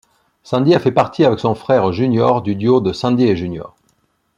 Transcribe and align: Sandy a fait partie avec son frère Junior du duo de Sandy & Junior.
Sandy 0.41 0.73
a 0.73 0.79
fait 0.79 0.91
partie 0.91 1.23
avec 1.25 1.37
son 1.39 1.53
frère 1.53 1.91
Junior 1.93 2.41
du 2.41 2.55
duo 2.55 2.81
de 2.81 2.91
Sandy 2.91 3.35
& 3.35 3.35
Junior. 3.35 3.75